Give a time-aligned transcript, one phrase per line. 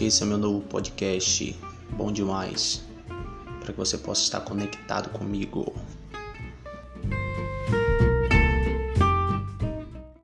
[0.00, 1.58] Esse é meu novo podcast,
[1.90, 2.84] bom demais,
[3.58, 5.74] para que você possa estar conectado comigo.